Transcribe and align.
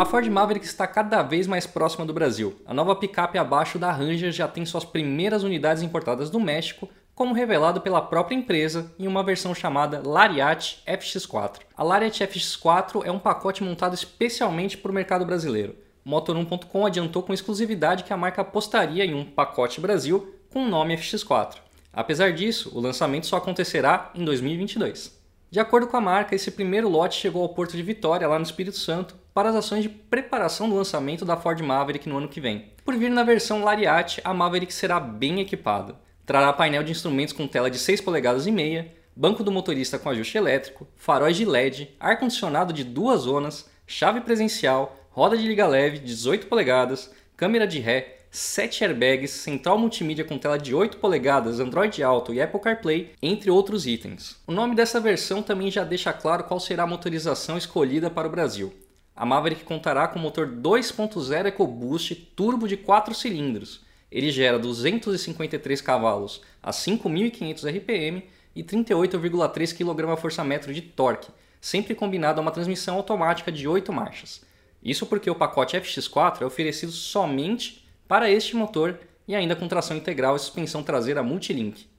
A 0.00 0.04
Ford 0.06 0.26
Maverick 0.30 0.64
está 0.64 0.86
cada 0.86 1.22
vez 1.22 1.46
mais 1.46 1.66
próxima 1.66 2.06
do 2.06 2.14
Brasil. 2.14 2.58
A 2.64 2.72
nova 2.72 2.96
picape 2.96 3.36
abaixo 3.36 3.78
da 3.78 3.92
Ranger 3.92 4.32
já 4.32 4.48
tem 4.48 4.64
suas 4.64 4.82
primeiras 4.82 5.42
unidades 5.42 5.82
importadas 5.82 6.30
do 6.30 6.40
México, 6.40 6.88
como 7.14 7.34
revelado 7.34 7.82
pela 7.82 8.00
própria 8.00 8.34
empresa 8.34 8.90
em 8.98 9.06
uma 9.06 9.22
versão 9.22 9.54
chamada 9.54 10.00
Lariat 10.02 10.82
FX4. 10.88 11.58
A 11.76 11.84
Lariat 11.84 12.18
FX4 12.18 13.02
é 13.04 13.12
um 13.12 13.18
pacote 13.18 13.62
montado 13.62 13.92
especialmente 13.92 14.78
para 14.78 14.90
o 14.90 14.94
mercado 14.94 15.26
brasileiro. 15.26 15.76
Motor1.com 16.06 16.86
adiantou 16.86 17.22
com 17.22 17.34
exclusividade 17.34 18.04
que 18.04 18.12
a 18.14 18.16
marca 18.16 18.40
apostaria 18.40 19.04
em 19.04 19.12
um 19.12 19.26
pacote 19.26 19.82
Brasil 19.82 20.34
com 20.48 20.64
o 20.64 20.68
nome 20.70 20.96
FX4. 20.96 21.56
Apesar 21.92 22.32
disso, 22.32 22.72
o 22.74 22.80
lançamento 22.80 23.26
só 23.26 23.36
acontecerá 23.36 24.10
em 24.14 24.24
2022. 24.24 25.20
De 25.50 25.60
acordo 25.60 25.88
com 25.88 25.98
a 25.98 26.00
marca, 26.00 26.34
esse 26.34 26.50
primeiro 26.52 26.88
lote 26.88 27.20
chegou 27.20 27.42
ao 27.42 27.50
Porto 27.50 27.76
de 27.76 27.82
Vitória, 27.82 28.26
lá 28.26 28.38
no 28.38 28.44
Espírito 28.46 28.78
Santo, 28.78 29.19
para 29.34 29.50
as 29.50 29.56
ações 29.56 29.82
de 29.82 29.88
preparação 29.88 30.68
do 30.68 30.76
lançamento 30.76 31.24
da 31.24 31.36
Ford 31.36 31.60
Maverick 31.60 32.08
no 32.08 32.18
ano 32.18 32.28
que 32.28 32.40
vem. 32.40 32.72
Por 32.84 32.96
vir 32.96 33.10
na 33.10 33.22
versão 33.22 33.62
Lariat, 33.62 34.20
a 34.24 34.34
Maverick 34.34 34.72
será 34.72 34.98
bem 34.98 35.40
equipada. 35.40 35.94
Trará 36.26 36.52
painel 36.52 36.82
de 36.82 36.92
instrumentos 36.92 37.32
com 37.34 37.46
tela 37.46 37.70
de 37.70 37.78
6 37.78 38.00
polegadas 38.00 38.46
e 38.46 38.52
meia, 38.52 38.92
banco 39.14 39.42
do 39.42 39.52
motorista 39.52 39.98
com 39.98 40.08
ajuste 40.08 40.38
elétrico, 40.38 40.86
faróis 40.96 41.36
de 41.36 41.44
LED, 41.44 41.94
ar-condicionado 41.98 42.72
de 42.72 42.84
duas 42.84 43.22
zonas, 43.22 43.68
chave 43.86 44.20
presencial, 44.20 44.96
roda 45.10 45.36
de 45.36 45.46
liga 45.46 45.66
leve 45.66 45.98
18 45.98 46.46
polegadas, 46.46 47.10
câmera 47.36 47.66
de 47.66 47.80
ré, 47.80 48.18
7 48.30 48.84
airbags, 48.84 49.32
central 49.32 49.76
multimídia 49.76 50.24
com 50.24 50.38
tela 50.38 50.56
de 50.56 50.72
8 50.72 50.98
polegadas, 50.98 51.58
Android 51.58 52.00
Auto 52.02 52.32
e 52.32 52.40
Apple 52.40 52.60
CarPlay, 52.60 53.12
entre 53.20 53.50
outros 53.50 53.86
itens. 53.86 54.36
O 54.46 54.52
nome 54.52 54.76
dessa 54.76 55.00
versão 55.00 55.42
também 55.42 55.70
já 55.70 55.82
deixa 55.82 56.12
claro 56.12 56.44
qual 56.44 56.60
será 56.60 56.84
a 56.84 56.86
motorização 56.86 57.58
escolhida 57.58 58.08
para 58.08 58.28
o 58.28 58.30
Brasil. 58.30 58.72
A 59.20 59.26
Maverick 59.26 59.64
contará 59.64 60.08
com 60.08 60.18
motor 60.18 60.48
2.0 60.48 61.44
EcoBoost 61.44 62.14
turbo 62.34 62.66
de 62.66 62.74
4 62.74 63.14
cilindros. 63.14 63.84
Ele 64.10 64.30
gera 64.30 64.58
253 64.58 65.78
cavalos 65.82 66.40
a 66.62 66.70
5.500 66.70 67.68
RPM 67.68 68.24
e 68.56 68.64
38,3 68.64 69.76
kgfm 69.76 70.72
de 70.72 70.80
torque, 70.80 71.30
sempre 71.60 71.94
combinado 71.94 72.40
a 72.40 72.42
uma 72.42 72.50
transmissão 72.50 72.96
automática 72.96 73.52
de 73.52 73.68
8 73.68 73.92
marchas. 73.92 74.40
Isso 74.82 75.04
porque 75.04 75.28
o 75.28 75.34
pacote 75.34 75.76
FX4 75.76 76.40
é 76.40 76.46
oferecido 76.46 76.90
somente 76.90 77.86
para 78.08 78.30
este 78.30 78.56
motor 78.56 78.98
e 79.28 79.34
ainda 79.34 79.54
com 79.54 79.68
tração 79.68 79.98
integral 79.98 80.34
e 80.34 80.38
suspensão 80.38 80.82
traseira 80.82 81.22
multilink. 81.22 81.89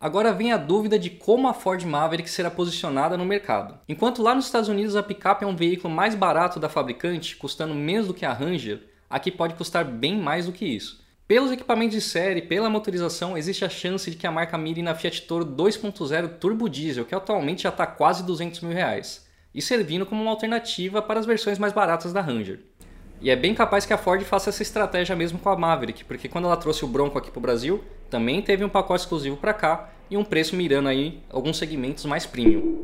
Agora 0.00 0.32
vem 0.32 0.50
a 0.50 0.56
dúvida 0.56 0.98
de 0.98 1.10
como 1.10 1.46
a 1.46 1.52
Ford 1.52 1.84
Maverick 1.84 2.30
será 2.30 2.50
posicionada 2.50 3.18
no 3.18 3.26
mercado. 3.26 3.78
Enquanto 3.86 4.22
lá 4.22 4.34
nos 4.34 4.46
Estados 4.46 4.70
Unidos 4.70 4.96
a 4.96 5.02
picape 5.02 5.44
é 5.44 5.46
um 5.46 5.54
veículo 5.54 5.92
mais 5.92 6.14
barato 6.14 6.58
da 6.58 6.70
fabricante, 6.70 7.36
custando 7.36 7.74
menos 7.74 8.06
do 8.06 8.14
que 8.14 8.24
a 8.24 8.32
Ranger, 8.32 8.82
aqui 9.10 9.30
pode 9.30 9.52
custar 9.52 9.84
bem 9.84 10.16
mais 10.16 10.46
do 10.46 10.52
que 10.52 10.64
isso. 10.64 11.04
Pelos 11.28 11.52
equipamentos 11.52 11.96
de 11.96 12.00
série, 12.00 12.40
pela 12.40 12.70
motorização, 12.70 13.36
existe 13.36 13.62
a 13.62 13.68
chance 13.68 14.10
de 14.10 14.16
que 14.16 14.26
a 14.26 14.32
marca 14.32 14.56
mire 14.56 14.80
na 14.80 14.94
Fiat 14.94 15.20
Toro 15.26 15.44
2.0 15.44 16.38
Turbo 16.38 16.66
Diesel, 16.70 17.04
que 17.04 17.14
atualmente 17.14 17.64
já 17.64 17.68
está 17.68 17.86
quase 17.86 18.24
200 18.24 18.62
mil 18.62 18.72
reais, 18.72 19.28
e 19.54 19.60
servindo 19.60 20.06
como 20.06 20.22
uma 20.22 20.30
alternativa 20.30 21.02
para 21.02 21.20
as 21.20 21.26
versões 21.26 21.58
mais 21.58 21.74
baratas 21.74 22.10
da 22.10 22.22
Ranger. 22.22 22.69
E 23.20 23.28
é 23.28 23.36
bem 23.36 23.54
capaz 23.54 23.84
que 23.84 23.92
a 23.92 23.98
Ford 23.98 24.22
faça 24.22 24.48
essa 24.48 24.62
estratégia 24.62 25.14
mesmo 25.14 25.38
com 25.38 25.50
a 25.50 25.56
Maverick, 25.56 26.04
porque 26.04 26.28
quando 26.28 26.46
ela 26.46 26.56
trouxe 26.56 26.84
o 26.84 26.88
Bronco 26.88 27.18
aqui 27.18 27.30
para 27.30 27.38
o 27.38 27.42
Brasil, 27.42 27.84
também 28.08 28.40
teve 28.40 28.64
um 28.64 28.68
pacote 28.68 29.02
exclusivo 29.02 29.36
para 29.36 29.52
cá 29.52 29.90
e 30.10 30.16
um 30.16 30.24
preço 30.24 30.56
mirando 30.56 30.88
aí 30.88 31.20
alguns 31.28 31.58
segmentos 31.58 32.06
mais 32.06 32.24
premium. 32.24 32.80